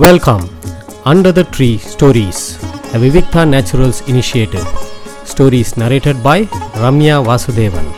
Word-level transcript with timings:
Welcome 0.00 0.44
under 1.10 1.34
the 1.36 1.42
tree 1.54 1.66
stories 1.92 2.40
the 2.92 2.98
Vivikta 3.02 3.42
Naturals 3.54 3.98
initiative 4.10 4.66
stories 5.30 5.72
narrated 5.82 6.20
by 6.22 6.44
Ramya 6.82 7.16
Vasudevan 7.28 7.90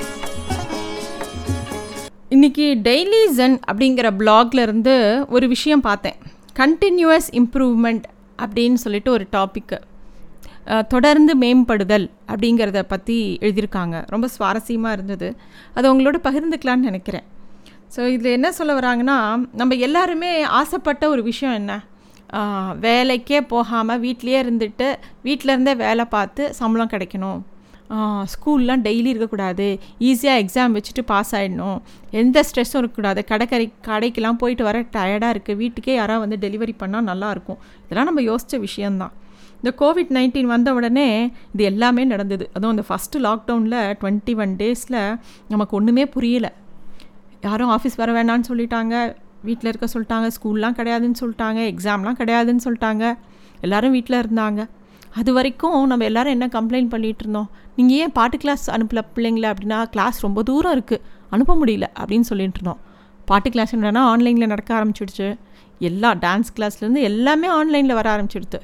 இன்னைக்கு 2.29 2.67
daily 2.89 3.23
gen 3.37 3.57
அப்படிங்கிற 3.71 4.11
பிளாக்ல 4.21 4.65
இருந்து 4.67 4.95
ஒரு 5.29 5.49
விஷயம் 5.49 5.81
பார்த்தேன். 5.81 6.19
கண்டினியூஸ் 6.63 7.29
இம்ப்ரூவ்மெண்ட் 7.41 8.03
அப்படின்னு 8.45 8.81
சொல்லிட்டு 8.85 9.11
ஒரு 9.11 9.27
டாப்பிக்கு 9.37 9.79
தொடர்ந்து 10.89 11.37
மேம்படுதல் 11.37 12.11
அப்படிங்கிறத 12.29 12.83
பற்றி 12.83 13.39
எழுதியிருக்காங்க. 13.41 14.05
ரொம்ப 14.07 14.29
சுவாரஸ்யமாக 14.39 14.93
இருந்தது. 14.93 15.37
அது 15.75 15.95
உங்களோட 15.95 16.19
பகிர்ந்துக்கலான்னு 16.29 16.89
நினைக்கிறேன். 16.91 17.25
ஸோ 17.95 18.03
இதில் 18.15 18.35
என்ன 18.37 18.49
சொல்ல 18.59 18.73
வராங்கன்னா 18.79 19.17
நம்ம 19.61 19.75
எல்லாருமே 19.87 20.31
ஆசைப்பட்ட 20.61 21.09
ஒரு 21.15 21.23
விஷயம் 21.31 21.59
என்ன? 21.61 21.73
வேலைக்கே 22.85 23.41
போகாமல் 23.53 24.01
வீட்லேயே 24.05 24.39
இருந்துட்டு 24.45 24.87
வீட்டில் 25.27 25.53
இருந்தே 25.53 25.75
வேலை 25.83 26.05
பார்த்து 26.15 26.43
சம்பளம் 26.61 26.91
கிடைக்கணும். 26.95 27.41
ஸ்கூல்லாம் 28.33 28.83
டெய்லி 28.87 29.09
இருக்கக்கூடாது. 29.13 29.67
ஈஸியாக 30.09 30.41
எக்ஸாம் 30.43 30.75
வச்சுட்டு 30.77 31.03
பாஸ் 31.11 31.33
ஆகிடணும் 31.39 31.79
எந்த 32.21 32.43
ஸ்ட்ரெஸ்ஸும் 32.49 32.81
இருக்கக்கூடாது. 32.81 33.21
கடைக்கறி 33.31 33.67
கடைக்கெல்லாம் 33.89 34.41
போயிட்டு 34.43 34.65
வர 34.69 34.79
டயர்டாக 34.97 35.35
இருக்குது 35.35 35.61
வீட்டுக்கே 35.63 35.95
யாராவது 36.01 36.25
வந்து 36.25 36.39
டெலிவரி 36.47 36.75
பண்ணால் 36.83 37.09
நல்லாயிருக்கும் 37.11 37.61
இதெல்லாம் 37.85 38.11
நம்ம 38.11 38.25
யோசித்த 38.31 38.61
விஷயந்தான் 38.67 39.15
இந்த 39.61 39.73
கோவிட் 39.83 40.13
நைன்டீன் 40.17 40.53
வந்த 40.55 40.69
உடனே 40.79 41.09
இது 41.55 41.63
எல்லாமே 41.73 42.03
நடந்தது. 42.15 42.45
அதுவும் 42.55 42.75
அந்த 42.75 42.87
ஃபஸ்ட்டு 42.91 43.23
லாக்டவுனில் 43.29 43.79
டுவெண்ட்டி 44.01 44.35
ஒன் 44.45 44.55
டேஸில் 44.63 45.01
நமக்கு 45.55 45.77
ஒன்றுமே 45.81 46.07
புரியல. 46.17 46.49
யாரும் 47.45 47.73
ஆஃபீஸ் 47.77 48.01
வர 48.03 48.11
வேணான்னு 48.17 48.49
சொல்லிட்டாங்க. 48.49 48.95
வீட்டில் 49.49 49.71
இருக்க 49.73 49.87
சொல்லிட்டாங்க. 49.95 50.29
ஸ்கூல்லாம் 50.37 50.77
கிடையாதுன்னு 50.79 51.19
சொல்லிட்டாங்க. 51.23 51.61
எக்ஸாம்லாம் 51.73 52.19
கிடையாதுன்னு 52.21 52.65
சொல்லிட்டாங்க. 52.67 53.05
எல்லோரும் 53.61 53.95
வீட்டில் 53.97 54.19
இருந்தாங்க. 54.25 54.63
அது 55.21 55.31
வரைக்கும் 55.33 55.87
நம்ம 55.87 56.05
எல்லாரும் 56.05 56.35
என்ன 56.37 56.47
கம்ப்ளைண்ட் 56.55 56.93
பண்ணிகிட்டு 56.95 57.25
இருந்தோம்? 57.25 57.51
நீங்கள் 57.77 57.97
ஏன் 57.97 58.13
பாட்டு 58.13 58.37
கிளாஸ் 58.39 58.65
அனுப்பல 58.71 59.01
பிள்ளைங்கள 59.17 59.47
அப்படின்னா 59.55 59.79
கிளாஸ் 59.95 60.17
ரொம்ப 60.27 60.43
தூரம் 60.43 60.75
இருக்குது 60.79 61.05
அனுப்ப 61.31 61.53
முடியல 61.61 61.87
அப்படின்னு 62.01 62.27
சொல்லிட்டு 62.31 62.61
இருந்தோம். 62.61 62.81
பாட்டு 63.31 63.51
கிளாஸ் 63.51 63.73
என்னன்னா 63.77 64.03
ஆன்லைனில் 64.13 64.53
நடக்க 64.53 64.71
ஆரம்பிச்சிடுச்சு. 64.79 65.29
எல்லா 65.89 66.11
டான்ஸ் 66.25 66.51
கிளாஸ்லேருந்து 66.57 67.03
எல்லாமே 67.11 67.49
ஆன்லைனில் 67.59 67.99
வர 68.01 68.09
ஆரம்பிச்சிடுது 68.17 68.61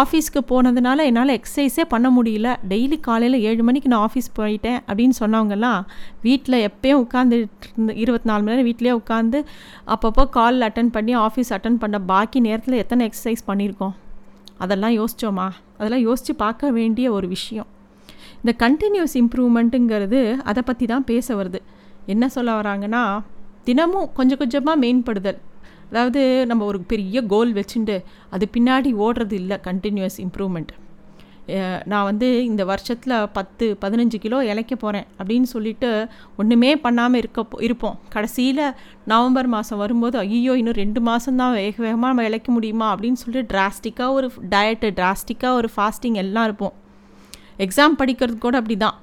ஆஃபீஸ்க்கு 0.00 0.40
போனதுனால 0.50 1.04
என்னால் 1.08 1.32
எக்ஸசைஸே 1.36 1.84
பண்ண 1.92 2.06
முடியல. 2.16 2.48
டெய்லி 2.70 2.96
காலையில் 3.00 3.36
ஏழு 3.48 3.62
மணிக்கு 3.68 3.88
நான் 3.92 4.04
ஆஃபீஸ் 4.06 4.28
போயிட்டேன் 4.38 4.78
அப்படின்னு 4.88 5.14
சொன்னவங்கெல்லாம் 5.20 5.80
வீட்டில் 6.26 6.56
எப்பயும் 6.68 7.02
உட்காந்து 7.04 7.36
இருபத்தி 8.02 8.28
நாலு 8.30 8.42
மணி 8.42 8.52
நேரம் 8.52 8.68
வீட்டிலே 8.68 8.92
உட்காந்து 9.00 9.40
அப்பப்போ 9.94 10.24
கால் 10.36 10.66
அட்டன் 10.68 10.92
பண்ணி 10.96 11.14
ஆஃபீஸ் 11.26 11.52
அட்டன் 11.56 11.80
பண்ண 11.84 11.98
பாக்கி 12.10 12.40
நேரத்தில் 12.48 12.80
எத்தனை 12.82 13.10
எக்ஸசைஸ் 13.10 13.48
பண்ணியிருக்கோம்? 13.50 13.94
அதெல்லாம் 14.64 14.94
யோசித்தோமா 15.00 15.48
அதெல்லாம் 15.78 16.04
யோசித்து 16.08 16.34
பார்க்க 16.44 16.70
வேண்டிய 16.78 17.06
ஒரு 17.16 17.28
விஷயம். 17.28 17.68
இந்த 18.40 18.52
கண்டினியூஸ் 18.64 19.16
இம்ப்ரூவ்மெண்ட்டுங்கிறது 19.22 20.20
அதை 20.50 20.62
பற்றி 20.66 20.86
தான் 20.86 21.04
பேச 21.04 21.36
வருது. 21.40 21.60
என்ன 22.06 22.24
சொல்ல 22.28 22.50
வராங்கன்னா 22.60 23.04
தினமும் 23.68 24.10
கொஞ்சம் 24.18 24.40
கொஞ்சமாக 24.42 24.82
மேம்படுதல். 24.84 25.38
அதாவது 25.90 26.22
நம்ம 26.46 26.64
ஒரு 26.64 26.80
பெரிய 26.92 27.22
கோல் 27.32 27.52
வச்சுட்டு 27.60 27.96
அது 28.36 28.48
பின்னாடி 28.56 28.92
ஓடுறது 29.06 29.36
இல்லை 29.42 29.58
கண்டினியூஸ் 29.68 30.18
இம்ப்ரூவ்மெண்ட் 30.26 30.74
நான் 31.90 32.06
வந்து 32.08 32.28
இந்த 32.48 32.62
வருஷத்தில் 32.70 33.14
பத்து 33.36 33.66
பதினஞ்சு 33.82 34.18
கிலோ 34.24 34.38
இலைக்க 34.48 34.74
போகிறேன் 34.74 35.06
அப்படின்னு 35.18 35.48
சொல்லிட்டு 35.52 35.90
ஒன்றுமே 36.40 36.70
பண்ணாமல் 36.76 37.20
இருக்க 37.20 37.44
இருப்போம். 37.66 37.96
கடைசியில் 38.14 38.64
நவம்பர் 39.12 39.48
மாதம் 39.54 39.80
வரும்போது 39.82 40.18
ஐயோ 40.18 40.54
இன்னும் 40.60 40.78
ரெண்டு 40.82 41.02
மாதம் 41.08 41.40
வேக 41.60 41.74
வேகமாக 41.84 42.10
நம்ம 42.12 42.26
இளைக்க 42.30 42.50
முடியுமா 42.56 42.88
அப்படின்னு 42.94 43.20
சொல்லிட்டு 43.22 43.50
டிராஸ்டிக்காக 43.54 44.18
ஒரு 44.18 44.28
டயட்டு 44.54 44.90
டிராஸ்டிக்காக 44.98 45.54
ஒரு 45.60 45.70
ஃபாஸ்டிங் 45.76 46.18
எல்லாம் 46.24 46.46
இருப்போம். 46.50 46.74
எக்ஸாம் 47.66 47.98
படிக்கிறது 48.02 48.38
கூட 48.46 48.56
அப்படி 48.60 48.78
தான் 48.84 48.98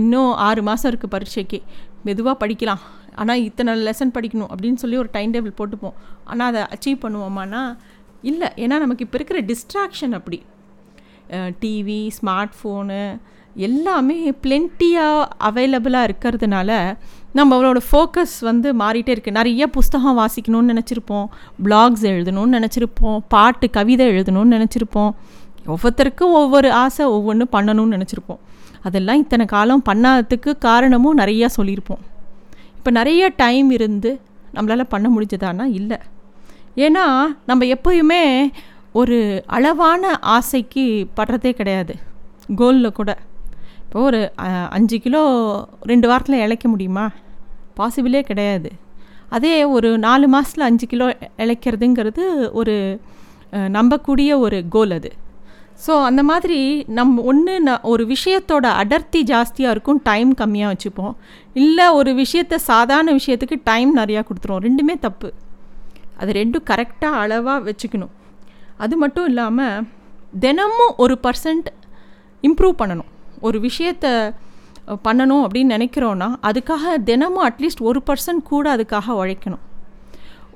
இன்னும் 0.00 0.32
ஆறு 0.48 0.62
மாதம் 0.68 0.90
இருக்குது 0.90 1.14
பரீட்சைக்கு. 1.14 1.58
மெதுவாக 2.06 2.36
படிக்கலாம். 2.42 2.82
ஆனால் 3.14 3.42
இத்தனை 3.48 3.72
லெசன் 3.86 4.14
படிக்கணும் 4.14 4.50
அப்படின்னு 4.52 4.80
சொல்லி 4.82 4.96
ஒரு 4.96 5.10
டைம் 5.12 5.32
டேபிள் 5.34 5.58
போட்டுப்போம். 5.60 5.96
ஆனால் 6.24 6.48
அதை 6.50 6.62
அச்சீவ் 6.74 7.02
பண்ணுவோமானா? 7.04 7.62
இல்லை. 8.22 8.48
ஏன்னா 8.56 8.78
நமக்கு 8.84 9.04
இப்போ 9.06 9.18
இருக்கிற 9.18 9.40
டிஸ்ட்ராக்ஷன் 9.50 10.16
அப்படி. 10.18 10.40
டிவி 11.62 12.00
ஸ்மார்ட் 12.18 12.54
ஃபோனு 12.58 13.02
எல்லாமே 13.66 14.16
பிளென்ட்டியாக 14.42 15.26
அவைலபிளாக 15.48 16.08
இருக்கிறதுனால 16.08 16.70
நம்மளோட 17.38 17.78
ஃபோக்கஸ் 17.88 18.34
வந்து 18.48 18.68
மாறிட்டே 18.82 19.12
இருக்குது 19.14 19.38
நிறைய 19.38 19.66
புஸ்தகம் 19.66 20.18
வாசிக்கணும்னு 20.20 20.72
நினச்சிருப்போம். 20.72 21.26
பிளாக்ஸ் 21.64 22.04
எழுதணும்னு 22.12 22.56
நினச்சிருப்போம். 22.58 23.18
பாட்டு 23.28 23.70
கவிதை 23.70 24.06
எழுதணும்னு 24.12 24.56
நினச்சிருப்போம். 24.56 25.12
ஒவ்வொருத்தருக்கும் 25.66 26.36
ஒவ்வொரு 26.42 26.72
ஆசை 26.72 27.06
ஒவ்வொன்று 27.06 27.46
பண்ணணும்னு 27.56 27.96
நினச்சிருப்போம். 27.96 28.40
அதெல்லாம் 28.82 29.18
இத்தனை 29.18 29.46
காலம் 29.46 29.82
பண்ணாததுக்கு 29.88 30.58
காரணமும் 30.58 31.18
நிறையா 31.18 31.48
சொல்லியிருப்போம். 31.56 32.02
இப்போ 32.80 32.90
நிறைய 32.98 33.22
டைம் 33.40 33.70
இருந்து 33.76 34.10
நம்மளால் 34.54 34.90
பண்ண 34.92 35.06
முடிஞ்சதானா 35.14 35.64
இல்லை. 35.78 35.98
ஏன்னா 36.84 37.02
நம்ம 37.48 37.66
எப்போயுமே 37.74 38.22
ஒரு 39.00 39.16
அளவான 39.56 40.12
ஆசைக்கு 40.36 40.84
படுறதே 41.18 41.50
கிடையாது. 41.58 41.94
கோலில் 42.60 42.96
கூட. 42.98 43.10
இப்போ 43.84 43.98
ஒரு 44.08 44.20
அஞ்சு 44.76 44.96
கிலோ 45.04 45.22
ரெண்டு 45.90 46.08
வாரத்தில் 46.10 46.42
இளைக்க 46.44 46.66
முடியுமா? 46.72 47.04
பாசிபிளே 47.78 48.22
கிடையாது. 48.30 48.70
அதே 49.36 49.54
ஒரு 49.76 49.90
நாலு 50.06 50.28
மாதத்தில் 50.34 50.68
அஞ்சு 50.70 50.88
கிலோ 50.92 51.08
இளைக்கிறதுங்கிறது 51.44 52.24
ஒரு 52.60 52.76
நம்பக்கூடிய 53.76 54.30
ஒரு 54.46 54.60
கோல் 54.76 54.94
அது. 54.98 55.12
ஸோ 55.84 55.92
அந்த 56.08 56.22
மாதிரி 56.30 56.58
நம்ம 56.98 57.22
ஒன்று 57.30 57.52
ந 57.66 57.74
ஒரு 57.90 58.04
விஷயத்தோட 58.14 58.66
அடர்த்தி 58.80 59.20
ஜாஸ்தியாக 59.30 59.74
இருக்கும் 59.74 60.00
டைம் 60.08 60.30
கம்மியாக 60.40 60.72
வச்சுப்போம். 60.72 61.14
இல்லை 61.62 61.86
ஒரு 61.98 62.10
விஷயத்த 62.22 62.54
சாதாரண 62.70 63.12
விஷயத்துக்கு 63.20 63.56
டைம் 63.70 63.92
நிறையா 64.00 64.22
கொடுத்துருவோம் 64.28 64.64
ரெண்டுமே 64.66 64.96
தப்பு. 65.06 65.28
அது 66.20 66.30
ரெண்டும் 66.40 66.66
கரெக்டாக 66.70 67.20
அளவாக 67.22 67.64
வச்சுக்கணும். 67.68 68.12
அது 68.84 68.94
மட்டும் 69.02 69.28
இல்லாமல் 69.30 69.86
தினமும் 70.44 70.94
ஒரு 71.04 71.16
பர்சன்ட் 71.24 71.70
இம்ப்ரூவ் 72.42 72.76
பண்ணணும். 72.82 73.10
ஒரு 73.46 73.58
விஷயத்த 73.68 74.06
பண்ணணும் 75.06 75.42
அப்படின்னு 75.46 75.74
நினைக்கிறோன்னா 75.76 76.28
அதுக்காக 76.48 76.94
தினமும் 77.08 77.44
அட்லீஸ்ட் 77.48 77.82
ஒரு 77.90 78.00
பர்சன்ட் 78.08 78.44
கூட 78.52 78.66
அதுக்காக 78.76 79.16
உழைக்கணும். 79.22 79.64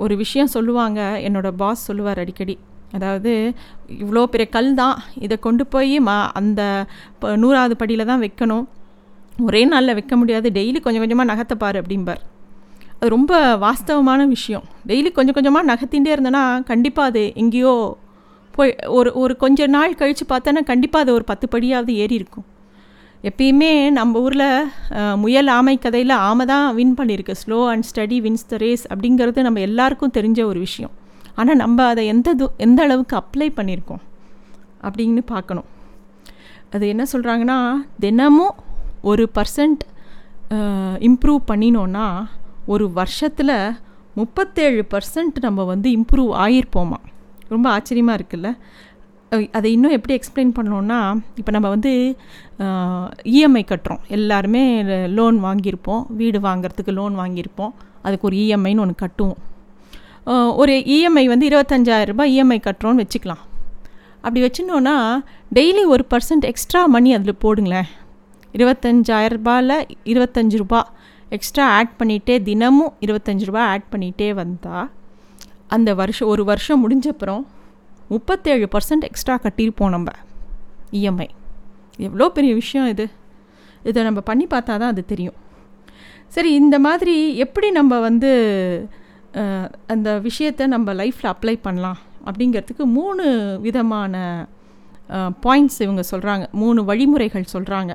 ஒரு 0.04 0.14
விஷயம் 0.22 0.54
சொல்லுவாங்க 0.54 1.00
என்னோடய 1.26 1.58
பாஸ் 1.62 1.86
சொல்லுவார் 1.88 2.22
அடிக்கடி 2.22 2.54
அதாவது 2.94 3.32
இவ்வளோ 4.00 4.22
பெரிய 4.24 4.48
கல் 4.50 4.74
தான். 4.74 4.96
இதை 5.18 5.36
கொண்டு 5.38 5.66
போய் 5.66 6.00
மா 6.00 6.30
அந்த 6.34 6.86
ப- 7.18 7.36
நூறாவது 7.36 7.76
படியில் 7.76 8.04
தான் 8.04 8.20
வைக்கணும். 8.20 8.64
ஒரே 9.42 9.64
நாளில் 9.64 9.92
வைக்க 9.92 10.16
முடியாது. 10.16 10.50
டெய்லி 10.54 10.80
கொஞ்சம் 10.80 11.02
கொஞ்சமாக 11.02 11.30
நகர்த்தப்பார் 11.32 11.82
அப்படிம்பார். 11.82 12.22
அது 12.98 13.08
ரொம்ப 13.08 13.56
வாஸ்தவமான 13.56 14.26
விஷயம். 14.26 14.62
டெய்லி 14.88 15.12
கொஞ்சம் 15.12 15.34
கொஞ்சமாக 15.34 15.74
நகர்த்திகிட்டே 15.74 16.12
இருந்தேன்னா 16.16 16.62
கண்டிப்பாக 16.62 17.08
அது 17.08 17.32
எங்கேயோ 17.34 17.96
போய் 18.52 18.76
ஒரு 18.86 19.12
ஒரு 19.14 19.36
கொஞ்ச 19.36 19.66
நாள் 19.66 19.94
கழித்து 19.94 20.24
பார்த்தோன்னா 20.28 20.62
கண்டிப்பாக 20.64 21.04
அது 21.04 21.14
ஒரு 21.14 21.24
பத்து 21.24 21.48
படியாவது 21.52 21.90
ஏறி 21.90 22.14
இருக்கும். 22.14 22.44
எப்பயுமே 23.22 23.90
நம்ம 23.90 24.20
ஊரில் 24.20 24.64
முயல் 25.16 25.46
ஆமை 25.46 25.78
கதையில் 25.78 26.10
ஆமை 26.10 26.46
தான் 26.46 26.74
வின் 26.74 26.94
பண்ணியிருக்கு. 26.94 27.34
Slow 27.46 27.66
and 27.66 27.84
steady 27.90 28.16
wins 28.26 28.46
the 28.48 28.56
race 28.56 28.88
அப்படிங்கிறது 28.88 29.40
நம்ம 29.40 29.60
எல்லாருக்கும் 29.60 30.14
தெரிஞ்ச 30.14 30.44
ஒரு 30.44 30.58
விஷயம். 30.58 30.90
ஆனால் 31.40 31.60
நம்ம 31.62 31.86
அதை 31.92 32.02
எந்த 32.14 32.28
து 32.40 32.46
எந்த 32.66 32.80
அளவுக்கு 32.86 33.14
அப்ளை 33.20 33.48
பண்ணியிருக்கோம் 33.58 34.02
அப்படின்னு 34.86 35.22
பார்க்கணும். 35.32 35.68
அது 36.74 36.84
என்ன 36.92 37.04
சொல்கிறாங்கன்னா 37.12 37.58
தினமும் 38.04 38.54
ஒரு 39.10 39.24
பர்சன்ட் 39.38 39.82
இம்ப்ரூவ் 41.08 41.40
பண்ணினோன்னா 41.50 42.06
ஒரு 42.72 42.84
வருஷத்தில் 42.98 43.56
முப்பத்தேழு 44.20 44.82
பர்சன்ட் 44.94 45.38
நம்ம 45.46 45.64
வந்து 45.72 45.88
இம்ப்ரூவ் 45.98 46.32
ஆகிருப்போமா 46.44 46.98
ரொம்ப 47.52 47.66
ஆச்சரியமாக 47.76 48.18
இருக்குல்ல? 48.18 48.50
அதை 49.56 49.68
இன்னும் 49.76 49.94
எப்படி 49.96 50.14
எக்ஸ்பிளைன் 50.18 50.52
பண்ணோன்னா 50.56 50.98
இப்போ 51.40 51.50
நம்ம 51.56 51.68
வந்து 51.74 51.92
இஎம்ஐ 53.36 53.62
கட்டுறோம். 53.70 54.02
எல்லாருமே 54.16 54.62
லோன் 55.16 55.38
வாங்கியிருப்போம். 55.46 56.02
வீடு 56.20 56.38
வாங்குறதுக்கு 56.46 56.92
லோன் 56.98 57.16
வாங்கியிருப்போம். 57.22 57.72
அதுக்கு 58.06 58.28
ஒரு 58.28 58.38
இஎம்ஐன்னு 58.44 58.84
ஒன்று 58.84 59.02
கட்டுவோம். 59.04 59.40
ஒரு 60.60 60.74
இஎம்ஐ 60.94 61.24
வந்து 61.32 61.48
இருபத்தஞ்சாயிரம் 61.48 62.10
ரூபாய் 62.12 62.32
இஎம்ஐ 62.34 62.58
கட்டுறோன்னு 62.66 63.02
வச்சுக்கலாம். 63.04 63.42
அப்படி 64.24 64.40
வச்சுனோன்னா 64.46 64.96
டெய்லி 65.56 65.82
ஒரு 65.94 66.04
பர்சன்ட் 66.12 66.44
எக்ஸ்ட்ரா 66.50 66.82
மணி 66.94 67.10
அதில் 67.16 67.40
போடுங்களேன். 67.44 67.88
இருபத்தஞ்சாயிரம் 68.56 69.38
ரூபாயில் 69.38 69.76
இருபத்தஞ்சு 70.12 70.56
ரூபா 70.62 70.80
எக்ஸ்ட்ரா 71.36 71.64
ஆட் 71.76 71.92
பண்ணிகிட்டே 72.00 72.34
தினமும் 72.48 72.92
இருபத்தஞ்சு 73.06 73.44
ரூபா 73.50 73.62
ஆட் 73.72 73.88
பண்ணிகிட்டே 73.92 74.28
வந்தால் 74.40 74.88
அந்த 75.76 75.90
வருஷம் 76.00 76.28
ஒரு 76.28 76.42
வருஷம் 76.50 76.82
முடிஞ்சப்புறம் 76.84 77.44
முப்பத்தேழு 78.08 78.66
பர்சன்ட் 78.74 79.06
எக்ஸ்ட்ரா 79.10 79.36
கட்டியிருப்போம் 79.44 79.94
நம்ம 79.96 80.10
இஎம்ஐ 80.98 81.28
எவ்வளோ 82.08 82.28
பெரிய 82.36 82.52
விஷயம் 82.54 82.88
இது. 82.92 83.06
இதை 83.88 84.00
நம்ம 84.02 84.20
பண்ணி 84.28 84.44
பார்த்தா 84.44 84.74
தான் 84.82 84.92
அது 84.92 85.02
தெரியும். 85.12 85.38
சரி 86.34 86.50
இந்த 86.60 86.76
மாதிரி 86.78 87.16
எப்படி 87.44 87.70
நம்ம 87.70 87.98
வந்து 88.00 88.30
அந்த 89.86 90.18
விஷயத்தை 90.18 90.66
நம்ம 90.66 90.94
லைஃப்பில் 90.94 91.32
அப்ளை 91.32 91.58
பண்ணலாம் 91.62 91.98
அப்படிங்கிறதுக்கு 92.26 92.84
மூணு 92.84 93.24
விதமான 93.60 94.46
பாயிண்ட்ஸ் 95.46 95.80
இவங்க 95.80 96.02
சொல்கிறாங்க 96.10 96.44
மூணு 96.52 96.84
வழிமுறைகள் 96.84 97.52
சொல்கிறாங்க 97.52 97.94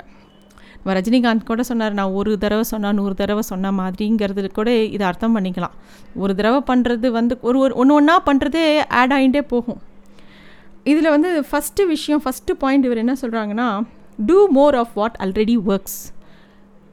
நம்ம 0.82 0.94
ரஜினிகாந்த் 1.00 1.44
கூட 1.44 1.64
சொன்னார் 1.64 1.94
நான் 1.94 2.12
ஒரு 2.12 2.38
தடவை 2.38 2.64
சொன்னால் 2.64 2.94
நூறு 2.94 3.14
தடவை 3.14 3.42
சொன்ன 3.42 3.72
மாதிரிங்கிறது 3.72 4.52
கூட 4.52 4.70
இதை 4.84 5.08
அர்த்தம் 5.08 5.36
பண்ணிக்கலாம். 5.38 5.76
ஒரு 6.16 6.36
தடவை 6.36 6.62
பண்ணுறது 6.68 7.08
வந்து 7.08 7.38
ஒரு 7.42 7.60
ஒரு 7.60 7.76
ஒன்று 7.76 7.94
ஒன்றா 7.94 8.24
பண்ணுறதே 8.26 8.82
ஆட் 8.88 9.14
ஆகிட்டே 9.14 9.42
போகும். 9.42 9.82
இதில் 10.84 11.10
வந்து 11.10 11.46
ஃபஸ்ட்டு 11.52 11.88
விஷயம் 11.88 12.22
ஃபஸ்ட்டு 12.26 12.52
பாயிண்ட் 12.58 12.86
இவர் 12.86 12.98
என்ன 12.98 13.16
சொல்கிறாங்கன்னா 13.22 13.82
do 14.26 14.48
more 14.48 14.76
of 14.76 14.94
what 14.94 15.18
already 15.20 15.58
works 15.66 16.00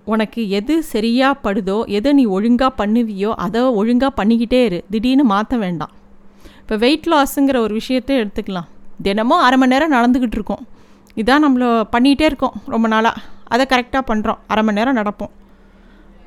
உனக்கு 0.06 0.50
எது 0.50 0.82
சரியாக 0.82 1.38
படுதோ 1.42 1.84
எதை 1.86 2.12
நீ 2.12 2.24
ஒழுங்காக 2.24 2.86
பண்ணுவியோ 2.86 3.32
அதை 3.36 3.60
ஒழுங்காக 3.60 4.24
பண்ணிக்கிட்டே 4.24 4.64
இரு. 4.64 4.84
திடீர்னு 4.90 5.24
மாற்ற 5.24 5.56
வேண்டாம். 5.56 5.90
இப்போ 6.58 6.76
வெயிட் 6.76 7.06
லாஸுங்கிற 7.10 7.56
ஒரு 7.56 7.74
விஷயத்தை 7.74 8.20
எடுத்துக்கலாம். 8.20 8.68
தினமும் 9.02 9.38
அரை 9.38 9.58
மணி 9.58 9.72
நேரம் 9.72 9.92
நடந்துக்கிட்டு 9.92 10.32
இருக்கோம். 10.32 10.66
இதான் 11.16 11.44
நம்மள 11.48 11.82
பண்ணிகிட்டே 11.92 12.22
இருக்கோம் 12.22 12.52
ரொம்ப 12.66 12.88
நாளாக 12.88 13.20
அதை 13.44 13.66
கரெக்டாக 13.68 14.00
பண்ணுறோம் 14.06 14.38
அரை 14.46 14.64
மணி 14.64 14.78
நேரம் 14.78 14.96
நடப்போம். 14.96 15.30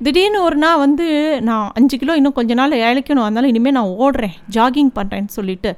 திடீர்னு 0.04 0.42
ஒரு 0.42 0.56
நாள் 0.56 0.78
வந்து 0.78 1.42
நான் 1.42 1.72
அஞ்சு 1.74 1.98
கிலோ 1.98 2.16
இன்னும் 2.16 2.34
கொஞ்ச 2.34 2.54
நாள் 2.54 2.72
இழைக்கணும். 2.72 3.22
அதனால 3.22 3.48
இனிமேல் 3.48 3.74
நான் 3.74 3.86
ஓடுறேன். 3.86 4.36
ஜாகிங் 4.52 4.92
பண்ணுறேன்னு 4.96 5.28
சொல்லிட்டு 5.28 5.78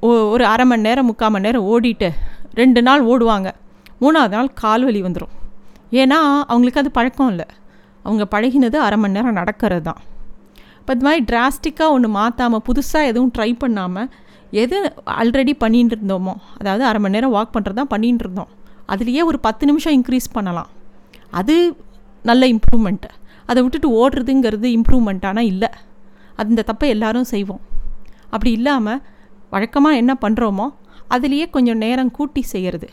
ஒ- 0.00 0.30
ஒரு 0.30 0.44
அரை 0.44 0.66
மணி 0.66 0.80
நேரம் 0.80 1.06
முக்கால் 1.06 1.30
மணி 1.30 1.44
நேரம் 1.44 1.64
ஓடிட்டு 1.64 2.10
ரெண்டு 2.54 2.82
நாள் 2.82 3.06
ஓடுவாங்க. 3.06 3.50
மூணாவது 4.00 4.28
நாள் 4.28 4.52
கால் 4.54 4.84
வலி 4.84 5.02
வந்துடும் 5.02 5.40
ஏன்னா 6.00 6.18
அவங்களுக்கு 6.50 6.80
அது 6.82 6.90
பழக்கம் 6.98 7.30
இல்லை. 7.32 7.46
அவங்க 8.06 8.24
பழகினது 8.34 8.76
அரை 8.86 8.96
மணி 9.02 9.16
நேரம் 9.16 9.38
நடக்கிறது 9.40 9.82
தான். 9.88 10.00
இப்போ 10.80 10.92
இது 10.96 11.04
மாதிரி 11.06 11.22
டிராஸ்டிக்காக 11.30 11.94
ஒன்று 11.96 12.08
மாற்றாமல் 12.18 12.62
புதுசாக 12.68 13.10
எதுவும் 13.10 13.32
ட்ரை 13.36 13.50
பண்ணாமல் 13.62 14.08
எது 14.62 14.78
ஆல்ரெடி 15.20 15.52
பண்ணிகிட்டு 15.62 15.94
இருந்தோமோ 15.96 16.34
அதாவது 16.60 16.82
அரை 16.88 17.00
மணி 17.02 17.16
நேரம் 17.16 17.34
வாக் 17.36 17.54
பண்ணுறது 17.56 17.78
தான் 17.80 17.92
பண்ணிகிட்டு 17.92 18.24
இருந்தோம். 18.26 18.50
அதுலேயே 18.92 19.22
ஒரு 19.30 19.38
பத்து 19.46 19.64
நிமிஷம் 19.70 19.94
இன்க்ரீஸ் 19.98 20.28
பண்ணலாம். 20.36 20.70
அது 21.40 21.54
நல்ல 22.30 22.42
இம்ப்ரூவ்மெண்ட்டு 22.54 23.10
அதை 23.50 23.58
விட்டுட்டு 23.64 23.88
ஓடுறதுங்கிறது 24.00 24.68
இம்ப்ரூவ்மெண்ட் 24.78 25.24
ஆனால் 25.30 25.48
இல்லை. 25.52 25.70
அந்த 26.42 26.64
தப்பை 26.70 26.88
எல்லாரும் 26.94 27.30
செய்வோம். 27.32 27.62
அப்படி 28.34 28.50
இல்லாமல் 28.58 29.00
வழக்கமாக 29.54 30.00
என்ன 30.02 30.12
பண்ணுறோமோ 30.24 30.66
அதுலேயே 31.14 31.46
கொஞ்சம் 31.54 31.80
நேரம் 31.84 32.12
கூட்டி 32.18 32.42
செய்கிறது 32.52 32.88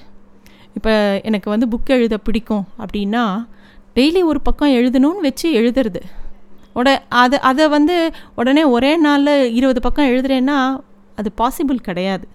இப்போ 0.75 0.94
எனக்கு 1.24 1.48
வந்து 1.50 1.68
புக் 1.68 1.92
எழுத 1.95 2.18
பிடிக்கும் 2.18 2.66
அப்படின்னா 2.81 3.24
டெய்லி 3.95 4.21
ஒரு 4.24 4.39
பக்கம் 4.42 4.75
எழுதணும்னு 4.80 5.25
வச்சு 5.27 5.48
எழுதுறது. 5.60 6.01
உட 6.75 6.89
அதை 7.21 7.38
அதை 7.39 7.66
வந்து 7.68 7.95
உடனே 8.36 8.63
ஒரே 8.75 8.92
நாளில் 8.98 9.51
இருபது 9.54 9.80
பக்கம் 9.81 10.10
எழுதுறேன்னா 10.12 10.57
அது 11.18 11.30
பாசிபிள் 11.42 11.80
கிடையாது. 11.88 12.25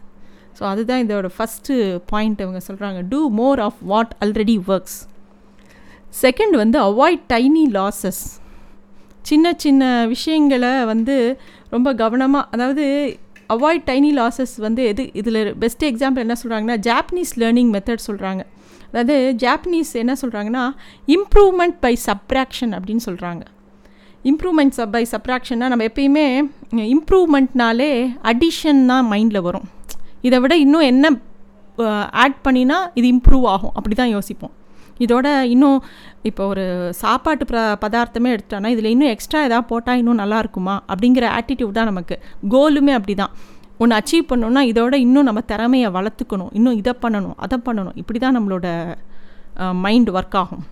ஸோ 0.59 0.63
அதுதான் 0.65 1.03
இதோட 1.05 1.29
ஃபஸ்ட்டு 1.37 1.75
பாயிண்ட் 2.07 2.43
அவங்க 2.43 2.61
சொல்கிறாங்க 2.69 3.01
do 3.09 3.21
more 3.41 3.61
of 3.61 3.81
what 3.93 4.13
already 4.25 4.57
works 4.67 4.99
second 6.23 6.57
வந்து 6.63 6.79
அவாய்ட் 6.81 7.25
டைனி 7.33 7.65
லாசஸ் 7.79 8.23
சின்ன 9.23 9.53
சின்ன 9.57 9.83
விஷயங்களை 10.07 10.73
வந்து 10.85 11.17
ரொம்ப 11.71 11.89
கவனமாக 11.95 12.49
அதாவது 12.51 12.85
அவாய்ட் 13.51 13.85
டைனி 13.91 14.11
லாசஸ் 14.21 14.55
வந்து 14.67 14.83
எது 14.91 15.03
இதில் 15.21 15.41
பெஸ்ட் 15.63 15.85
எக்ஸாம்பிள் 15.91 16.25
என்ன 16.25 16.37
சொல்கிறாங்கன்னா 16.43 16.77
ஜாப்பனீஸ் 16.89 17.33
லேர்னிங் 17.43 17.73
மெத்தட் 17.77 18.07
சொல்கிறாங்க 18.11 18.43
அதாவது 18.91 19.17
ஜாப்பனீஸ் 19.45 19.93
என்ன 20.03 20.15
சொல்கிறாங்கன்னா 20.23 20.65
இம்ப்ரூவ்மெண்ட் 21.17 21.77
பை 21.87 21.95
சப்ராக்ஷன் 22.07 22.75
அப்படின்னு 22.79 23.05
சொல்கிறாங்க 23.09 23.43
இம்ப்ரூவ்மெண்ட் 24.31 24.75
சப் 24.79 24.93
பை 24.93 25.07
சப்ராக்ஷன்னா 25.13 25.67
நம்ம 25.71 25.85
எப்பயுமே 25.91 26.27
இம்ப்ரூவ்மெண்ட்னாலே 26.97 27.89
அடிஷன் 28.31 28.81
தான் 28.91 29.07
மைண்டில் 29.11 29.45
வரும். 29.47 29.67
இதை 30.27 30.39
விட 30.41 30.55
இன்னும் 30.57 30.87
என்ன 30.93 31.11
ஆட் 32.25 32.39
பண்ணினா 32.47 32.79
இது 32.99 33.07
இம்ப்ரூவ் 33.15 33.45
ஆகும். 33.55 33.73
அப்படி 33.79 33.95
தான் 33.95 34.13
யோசிப்போம். 34.17 34.55
இதோட 35.05 35.27
இன்னும் 35.55 35.79
இப்போ 36.29 36.43
ஒரு 36.53 36.65
சாப்பாட்டு 37.03 37.45
ப 37.51 37.63
பதார்த்தமே 37.85 38.29
எடுத்துட்டோன்னா 38.35 38.71
இதில் 38.75 38.91
இன்னும் 38.93 39.13
எக்ஸ்ட்ரா 39.15 39.41
எதாவது 39.49 39.67
போட்டால் 39.73 39.99
இன்னும் 40.03 40.21
நல்லா 40.23 40.39
இருக்குமா? 40.45 40.75
அப்படிங்கிற 40.93 41.25
ஆட்டிடியூட் 41.39 41.79
தான் 41.79 41.91
நமக்கு. 41.93 42.17
கோலுமே 42.55 42.93
அப்படி 42.99 43.17
தான் 43.23 43.35
ஒன்று 43.83 43.97
அச்சீவ் 43.99 44.31
பண்ணோன்னா 44.31 44.63
இதோட 44.71 44.95
இன்னும் 45.07 45.29
நம்ம 45.29 45.41
திறமையை 45.53 45.89
வளர்த்துக்கணும். 45.99 46.51
இன்னும் 46.59 46.79
இதை 46.81 46.95
பண்ணணும் 47.05 47.37
அதை 47.45 47.59
பண்ணணும். 47.69 47.97
இப்படி 48.03 48.19
தான் 48.25 48.37
நம்மளோட 48.39 48.67
மைண்ட் 49.85 50.11
ஒர்க் 50.17 50.37
ஆகும். 50.43 50.65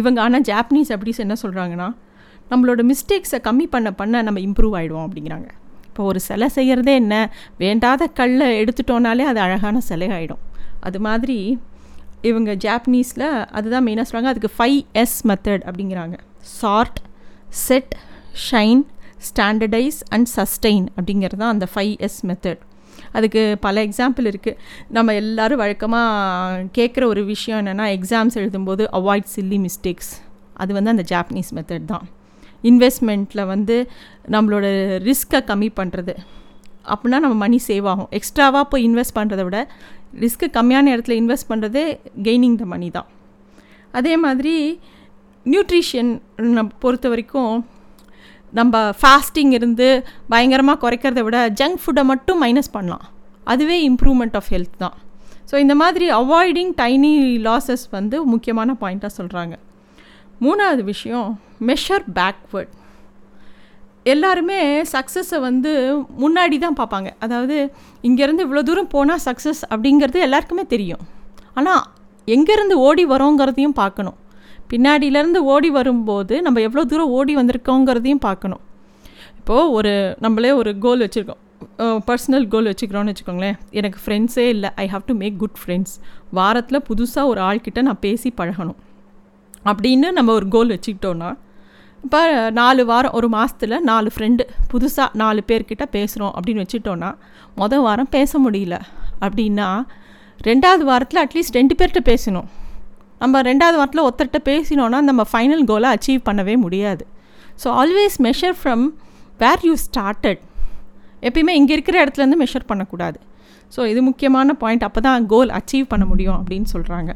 இவங்க 0.00 0.18
ஆனால் 0.26 0.44
ஜாப்பனீஸ் 0.50 0.90
அப்படிஸ் 0.94 1.22
என்ன 1.24 1.34
சொல்கிறாங்கன்னா 1.42 1.88
நம்மளோட 2.50 2.80
மிஸ்டேக்ஸை 2.90 3.38
கம்மி 3.46 3.66
பண்ண 3.74 3.88
பண்ண 4.00 4.22
நம்ம 4.26 4.40
இம்ப்ரூவ் 4.48 4.74
ஆகிடுவோம் 4.78 5.06
அப்படிங்கிறாங்க. 5.06 5.48
இப்போ 5.88 6.02
ஒரு 6.10 6.20
சிலை 6.28 6.46
செய்கிறதே 6.56 6.94
என்ன? 7.02 7.14
வேண்டாத 7.62 8.06
கல்லை 8.18 8.48
எடுத்துட்டோனாலே 8.62 9.24
அது 9.30 9.40
அழகான 9.44 9.80
சிலை 9.88 10.08
ஆகிடும் 10.16 10.42
அது 10.88 10.98
மாதிரி 11.06 11.38
இவங்க 12.22 12.54
ஜாப்பனீஸில் 12.54 13.46
அதுதான் 13.50 13.86
மெயினாக 13.86 14.06
சொல்கிறாங்க 14.08 14.32
அதுக்கு 14.32 14.50
ஃபைவ் 14.58 14.84
எஸ் 14.92 15.26
மெத்தட் 15.28 15.64
அப்படிங்கிறாங்க. 15.68 16.16
Sort 16.40 17.00
set 17.48 17.96
shine 18.50 18.82
standardise 19.28 20.00
and 20.08 20.28
sustain 20.36 20.86
அப்படிங்கிறது 20.96 21.36
தான் 21.36 21.54
அந்த 21.54 21.68
ஃபைவ் 21.74 21.96
எஸ் 21.98 22.26
மெத்தட் 22.26 22.58
அதுக்கு 23.12 23.56
பல 23.60 23.84
எக்ஸாம்பிள் 23.84 24.26
இருக்குது 24.30 24.56
நம்ம 24.88 25.14
எல்லோரும் 25.14 25.58
வழக்கமாக 25.58 26.62
கேட்குற 26.78 27.04
ஒரு 27.04 27.24
விஷயம் 27.24 27.66
என்னென்னா 27.66 27.86
எக்ஸாம்ஸ் 27.98 28.38
எழுதும்போது 28.42 28.84
அவாய்ட் 28.92 29.28
சில்லி 29.36 29.66
மிஸ்டேக்ஸ் 29.66 30.12
அது 30.52 30.72
வந்து 30.72 30.90
அந்த 30.90 31.04
ஜாப்பனீஸ் 31.08 31.50
மெத்தட் 31.54 31.84
தான். 31.84 32.06
இன்வெஸ்ட்மெண்ட்டில் 32.62 33.46
வந்து 33.46 33.88
நம்மளோட 34.28 34.66
ரிஸ்க்கை 35.08 35.40
கம்மி 35.50 35.70
பண்ணுறது 35.76 36.14
அப்படின்னா 36.92 37.18
நம்ம 37.24 37.34
மணி 37.34 37.60
சேவ் 37.68 37.86
ஆகும். 37.88 38.08
எக்ஸ்ட்ராவாக 38.10 38.62
போய் 38.62 38.84
இன்வெஸ்ட் 38.88 39.16
பண்ணுறத 39.16 39.42
விட 39.42 39.58
ரிஸ்க்கு 40.22 40.46
கம்மியான 40.58 40.92
இடத்துல 40.94 41.16
இன்வெஸ்ட் 41.22 41.50
பண்ணுறதே 41.52 41.84
கெய்னிங் 42.26 42.58
த 42.62 42.66
மணி 42.74 42.88
தான். 42.96 43.08
அதே 43.98 44.14
மாதிரி 44.24 44.54
நியூட்ரிஷன் 45.46 46.12
பொறுத்த 46.84 47.06
வரைக்கும் 47.12 47.52
நம்ம 48.58 48.80
ஃபாஸ்டிங் 49.00 49.52
இருந்து 49.58 49.88
பயங்கரமாக 50.32 50.80
குறைக்கிறத 50.84 51.22
விட 51.26 51.38
ஜங்க் 51.60 51.80
ஃபுட்டை 51.82 52.04
மட்டும் 52.12 52.40
மைனஸ் 52.44 52.74
பண்ணலாம். 52.76 53.04
அதுவே 53.52 53.76
இம்ப்ரூவ்மெண்ட் 53.90 54.36
ஆஃப் 54.40 54.50
ஹெல்த் 54.54 54.76
தான். 54.84 54.96
ஸோ 55.50 55.54
இந்த 55.64 55.74
மாதிரி 55.82 56.06
அவாய்டிங் 56.20 56.72
டைனி 56.80 57.12
லாசஸ் 57.46 57.84
வந்து 57.96 58.16
முக்கியமான 58.32 58.76
பாயிண்ட்டாக 58.82 59.12
சொல்கிறாங்க 59.18 59.54
மூணாவது 60.44 60.82
விஷயம் 60.92 61.28
மெஷர் 61.68 62.06
பேக்வர்ட் 62.18 62.72
எல்லாருமே 64.12 64.58
சக்ஸஸை 64.92 65.38
வந்து 65.46 65.70
முன்னாடி 66.22 66.56
தான் 66.64 66.76
பார்ப்பாங்க. 66.80 67.08
அதாவது 67.24 67.56
இங்கேருந்து 68.08 68.44
இவ்வளோ 68.46 68.62
தூரம் 68.68 68.92
போனால் 68.94 69.22
சக்ஸஸ் 69.28 69.62
அப்படிங்கிறது 69.72 70.18
எல்லாருக்குமே 70.26 70.64
தெரியும். 70.74 71.02
ஆனால் 71.60 71.82
எங்கேருந்து 72.34 72.76
ஓடி 72.88 73.04
வரோங்கிறதையும் 73.12 73.76
பார்க்கணும். 73.82 74.16
பின்னாடியிலேருந்து 74.70 75.40
ஓடி 75.54 75.68
வரும்போது 75.78 76.34
நம்ம 76.46 76.60
எவ்வளோ 76.68 76.84
தூரம் 76.92 77.12
ஓடி 77.18 77.32
வந்திருக்கோங்கிறதையும் 77.40 78.22
பார்க்கணும். 78.28 78.62
இப்போது 79.40 79.72
ஒரு 79.78 79.92
நம்மளே 80.24 80.52
ஒரு 80.60 80.70
கோல் 80.84 81.04
வச்சுருக்கோம். 81.06 81.42
பர்சனல் 82.08 82.46
கோல் 82.52 82.70
வச்சுக்கிறோன்னு 82.70 83.12
வச்சுக்கோங்களேன். 83.12 83.56
எனக்கு 83.78 83.98
ஃப்ரெண்ட்ஸே 84.04 84.46
இல்லை. 84.54 84.70
I 84.82 84.86
have 84.94 85.04
to 85.10 85.14
make 85.22 85.36
good 85.42 85.58
friends 85.62 85.94
வாரத்தில் 86.38 86.84
புதுசாக 86.88 87.32
ஒரு 87.32 87.40
ஆள்கிட்ட 87.48 87.82
நான் 87.88 88.02
பேசி 88.06 88.30
பழகணும். 88.40 88.78
அப்படின்னு 89.70 90.08
நம்ம 90.18 90.32
ஒரு 90.38 90.48
கோல் 90.54 90.74
வச்சுக்கிட்டோன்னா 90.76 91.30
இப்போ 92.04 92.20
நாலு 92.58 92.82
வாரம் 92.90 93.14
ஒரு 93.18 93.28
மாதத்தில் 93.34 93.74
நாலு 93.90 94.08
ஃப்ரெண்டு 94.14 94.42
புதுசாக 94.72 95.08
நாலு 95.22 95.40
பேர்கிட்ட 95.48 95.84
பேசுகிறோம் 95.94 96.32
அப்படின்னு 96.36 96.62
வச்சுட்டோன்னா 96.64 97.10
மொதல் 97.60 97.84
வாரம் 97.86 98.10
பேச 98.16 98.38
முடியல. 98.44 98.76
அப்படின்னா 99.24 99.68
ரெண்டாவது 100.48 100.84
வாரத்தில் 100.90 101.20
அட்லீஸ்ட் 101.24 101.58
ரெண்டு 101.60 101.74
பேர்கிட்ட 101.78 102.02
பேசணும். 102.10 102.48
நம்ம 103.22 103.40
ரெண்டாவது 103.48 103.76
வாரத்தில் 103.80 104.04
ஒருத்தர்கிட்ட 104.06 104.40
பேசினோன்னா 104.50 104.98
நம்ம 105.08 105.22
ஃபைனல் 105.30 105.64
கோலை 105.70 105.90
அச்சீவ் 105.96 106.20
பண்ணவே 106.28 106.54
முடியாது. 106.64 107.04
So 107.62 107.68
always 107.82 108.18
measure 108.26 108.56
from 108.60 108.84
where 109.42 109.64
you 109.68 109.74
started 109.86 110.42
எப்பயுமே 111.28 111.54
இங்கே 111.60 111.74
இருக்கிற 111.76 111.96
இடத்துலேருந்து 112.04 112.40
மெஷர் 112.42 112.68
பண்ணக்கூடாது. 112.70 113.18
ஸோ 113.74 113.80
இது 113.92 114.00
முக்கியமான 114.10 114.54
பாயிண்ட் 114.62 114.84
அப்போ 114.88 115.00
தான் 115.06 115.26
கோல் 115.32 115.52
அச்சீவ் 115.58 115.86
பண்ண 115.92 116.04
முடியும் 116.12 116.38
அப்படின்னு 116.40 116.68
சொல்கிறாங்க 116.74 117.10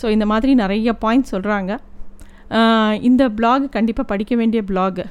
ஸோ 0.00 0.06
இந்த 0.14 0.26
மாதிரி 0.32 0.52
நிறைய 0.62 0.92
பாயிண்ட் 1.04 1.30
சொல்கிறாங்க 1.34 1.72
இந்த 3.00 3.22
பிளாக் 3.28 3.66
கண்டிப்பாக 3.70 4.10
படிக்க 4.12 4.34
வேண்டிய 4.36 4.62
பிளாக் 4.62 5.02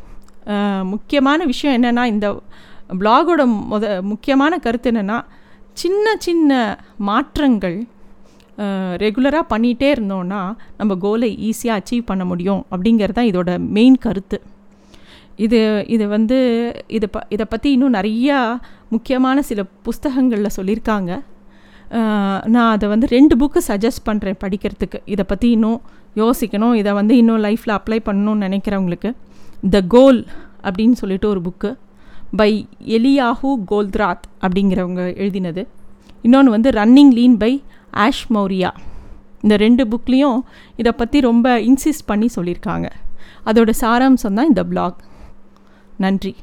முக்கியமான 0.84 1.46
விஷயம் 1.46 1.76
என்னென்னா 1.78 2.04
இந்த 2.06 2.28
பிளாகோட 3.00 3.42
முத 3.72 3.86
முக்கியமான 4.02 4.58
கருத்து 4.58 4.92
என்னென்னா 4.92 5.18
சின்ன 5.74 6.16
சின்ன 6.18 6.52
மாற்றங்கள் 7.10 7.78
ரெகுலராக 9.04 9.52
பண்ணிகிட்டே 9.54 9.90
இருந்தோன்னா 9.94 10.42
நம்ம 10.78 10.96
கோலை 10.96 11.30
ஈஸியாக 11.50 11.80
அச்சீவ் 11.80 12.06
பண்ண 12.06 12.24
முடியும் 12.26 12.62
அப்படிங்கிறது 12.72 13.18
தான் 13.18 13.30
இதோட 13.32 13.52
மெயின் 13.60 13.98
கருத்து. 14.06 14.38
இது 15.36 15.60
இது 15.88 16.06
வந்து 16.08 16.38
இதை 16.88 17.08
ப 17.14 17.20
இதை 17.30 17.46
பற்றி 17.50 17.68
இன்னும் 17.72 17.94
நிறையா 17.94 18.38
முக்கியமான 18.90 19.42
சில 19.42 19.64
புஸ்தகங்களில் 19.84 20.56
சொல்லியிருக்காங்க. 20.58 21.12
நான் 22.54 22.72
அதை 22.76 22.86
வந்து 22.94 23.08
ரெண்டு 23.16 23.36
புக்கு 23.42 23.60
சஜஸ்ட் 23.70 24.04
பண்ணுறேன் 24.10 24.40
படிக்கிறதுக்கு. 24.44 25.00
இதை 25.14 25.24
பற்றி 25.32 25.48
இன்னும் 25.58 25.80
யோசிக்கணும். 26.22 26.76
இதை 26.82 26.92
வந்து 27.00 27.14
இன்னும் 27.22 27.42
லைஃப்பில் 27.48 27.76
அப்ளை 27.78 28.00
பண்ணணும்னு 28.08 28.46
நினைக்கிறவங்களுக்கு. 28.48 29.12
த 29.76 29.82
கோல் 29.96 30.20
அப்படின்னு 30.68 30.98
சொல்லிட்டு 31.02 31.28
ஒரு 31.34 31.42
புக்கு 31.48 31.72
பை 32.40 32.52
எலியாஹூ 32.98 33.52
கோல்த்ராத் 33.72 34.26
அப்படிங்கிறவங்க 34.44 35.04
எழுதினது. 35.24 35.64
இன்னொன்று 36.26 36.52
வந்து 36.56 36.70
running 36.80 37.14
lean 37.20 37.38
by 37.44 37.52
Ash 38.06 38.26
Maurya 38.36 38.72
இந்த 39.44 39.56
ரெண்டு 39.64 39.84
புக்லேயும் 39.92 40.40
இதை 40.82 40.92
பற்றி 41.02 41.18
ரொம்ப 41.30 41.48
இன்சிஸ்ட் 41.70 42.08
பண்ணி 42.12 42.28
சொல்லியிருக்காங்க. 42.36 42.88
அதோட 43.50 43.72
சாராம்சம் 43.84 44.38
தான் 44.40 44.52
இந்த 44.52 44.64
பிளாக் 44.72 45.00
நன்றி. 46.06 46.34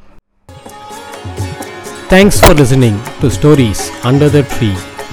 Thanks 2.14 2.40
for 2.42 2.58
listening 2.62 2.98
to 3.20 3.28
stories 3.38 3.84
under 4.10 4.34
the 4.36 4.42
tree 4.54 4.70